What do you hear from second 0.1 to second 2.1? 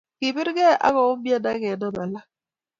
kibirgei ago umian angenam